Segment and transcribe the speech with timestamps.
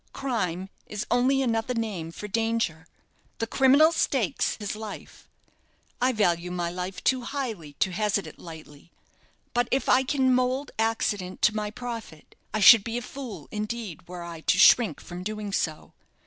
[0.13, 2.87] Crime is only another name for danger.
[3.37, 5.29] The criminal stakes his life.
[6.01, 8.91] I value my life too highly to hazard it lightly.
[9.53, 14.07] But if I can mould accident to my profit, I should be a fool indeed
[14.07, 15.93] were I to shrink from doing so.